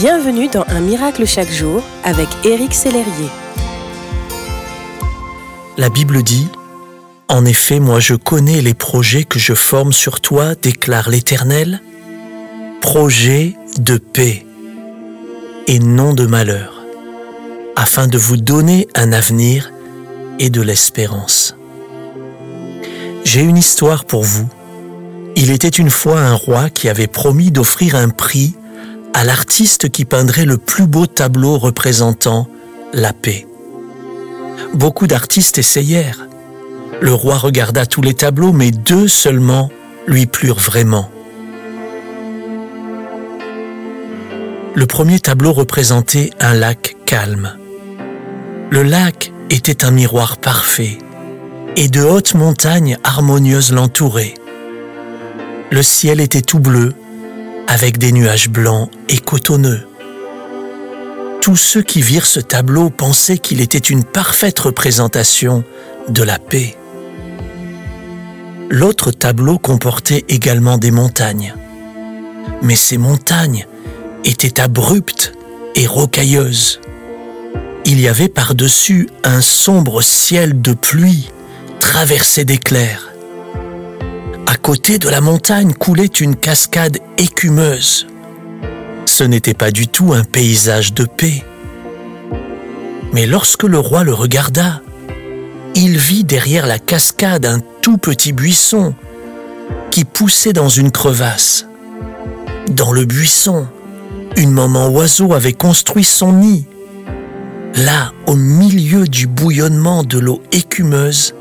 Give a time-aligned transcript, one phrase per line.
[0.00, 3.28] Bienvenue dans Un miracle chaque jour avec Éric Sellerier.
[5.76, 6.48] La Bible dit
[7.28, 11.82] En effet, moi je connais les projets que je forme sur toi, déclare l'Éternel,
[12.80, 14.46] projets de paix
[15.66, 16.80] et non de malheur,
[17.76, 19.70] afin de vous donner un avenir
[20.38, 21.56] et de l'espérance.
[23.24, 24.48] J'ai une histoire pour vous.
[25.36, 28.54] Il était une fois un roi qui avait promis d'offrir un prix
[29.14, 32.48] à l'artiste qui peindrait le plus beau tableau représentant
[32.92, 33.46] la paix.
[34.74, 36.26] Beaucoup d'artistes essayèrent.
[37.00, 39.70] Le roi regarda tous les tableaux, mais deux seulement
[40.06, 41.10] lui plurent vraiment.
[44.74, 47.56] Le premier tableau représentait un lac calme.
[48.70, 50.98] Le lac était un miroir parfait
[51.76, 54.34] et de hautes montagnes harmonieuses l'entouraient.
[55.70, 56.94] Le ciel était tout bleu
[57.70, 59.86] avec des nuages blancs et cotonneux.
[61.40, 65.62] Tous ceux qui virent ce tableau pensaient qu'il était une parfaite représentation
[66.08, 66.76] de la paix.
[68.70, 71.54] L'autre tableau comportait également des montagnes.
[72.60, 73.66] Mais ces montagnes
[74.24, 75.32] étaient abruptes
[75.76, 76.80] et rocailleuses.
[77.84, 81.30] Il y avait par-dessus un sombre ciel de pluie
[81.78, 83.09] traversé d'éclairs
[84.60, 88.06] côté de la montagne coulait une cascade écumeuse.
[89.06, 91.42] Ce n'était pas du tout un paysage de paix.
[93.12, 94.82] Mais lorsque le roi le regarda,
[95.74, 98.94] il vit derrière la cascade un tout petit buisson
[99.90, 101.66] qui poussait dans une crevasse.
[102.70, 103.66] Dans le buisson,
[104.36, 106.66] une maman oiseau avait construit son nid.
[107.74, 111.34] Là, au milieu du bouillonnement de l'eau écumeuse,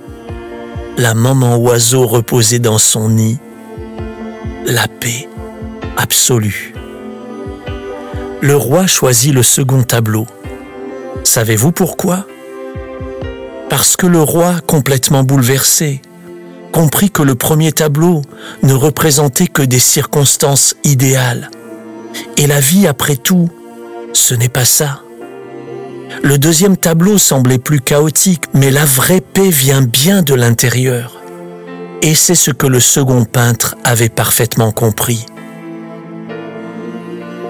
[0.99, 3.39] la maman oiseau reposait dans son nid,
[4.65, 5.29] la paix
[5.95, 6.73] absolue.
[8.41, 10.27] Le roi choisit le second tableau.
[11.23, 12.27] Savez-vous pourquoi?
[13.69, 16.01] Parce que le roi, complètement bouleversé,
[16.73, 18.21] comprit que le premier tableau
[18.63, 21.49] ne représentait que des circonstances idéales.
[22.35, 23.49] Et la vie, après tout,
[24.11, 25.01] ce n'est pas ça.
[26.23, 31.21] Le deuxième tableau semblait plus chaotique, mais la vraie paix vient bien de l'intérieur.
[32.01, 35.25] Et c'est ce que le second peintre avait parfaitement compris.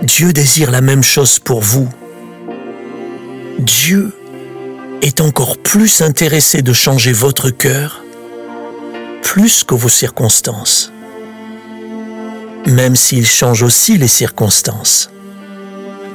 [0.03, 1.87] Dieu désire la même chose pour vous.
[3.59, 4.13] Dieu
[5.01, 8.03] est encore plus intéressé de changer votre cœur,
[9.21, 10.91] plus que vos circonstances,
[12.67, 15.09] même s'il change aussi les circonstances.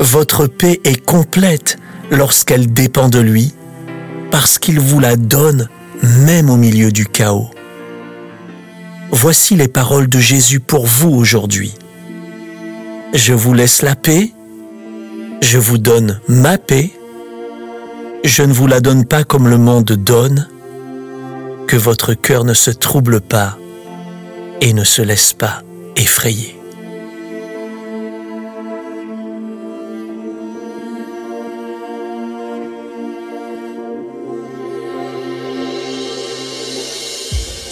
[0.00, 1.78] Votre paix est complète
[2.10, 3.54] lorsqu'elle dépend de lui,
[4.30, 5.68] parce qu'il vous la donne
[6.02, 7.50] même au milieu du chaos.
[9.10, 11.74] Voici les paroles de Jésus pour vous aujourd'hui.
[13.14, 14.32] Je vous laisse la paix,
[15.40, 16.90] je vous donne ma paix,
[18.24, 20.48] je ne vous la donne pas comme le monde donne,
[21.68, 23.56] que votre cœur ne se trouble pas
[24.60, 25.62] et ne se laisse pas
[25.96, 26.58] effrayer.